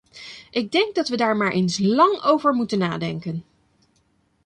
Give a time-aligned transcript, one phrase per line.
[0.51, 3.45] Ik denk dat we daar maar eens lang over moeten nadenken.